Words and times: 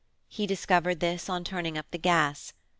He 0.27 0.47
discovered 0.47 0.99
this 0.99 1.29
on 1.29 1.43
turning 1.43 1.77
up 1.77 1.85
the 1.91 1.99
gas. 1.99 2.53